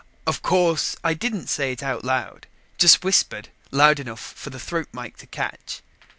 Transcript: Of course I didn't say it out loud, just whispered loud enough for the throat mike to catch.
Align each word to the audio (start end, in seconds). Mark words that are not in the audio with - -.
Of 0.25 0.41
course 0.41 0.95
I 1.03 1.13
didn't 1.13 1.45
say 1.45 1.73
it 1.73 1.83
out 1.83 2.03
loud, 2.03 2.47
just 2.79 3.03
whispered 3.03 3.49
loud 3.69 3.99
enough 3.99 4.33
for 4.35 4.49
the 4.49 4.59
throat 4.59 4.87
mike 4.91 5.17
to 5.17 5.27
catch. 5.27 5.83